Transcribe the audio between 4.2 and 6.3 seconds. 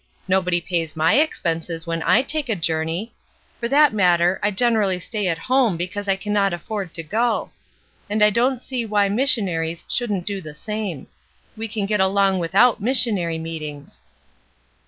I gen erally stay at home because I